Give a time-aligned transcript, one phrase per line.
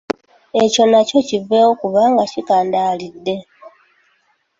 [0.63, 3.35] Ekyo nakyo kiveewo kubanga kikandaalidde.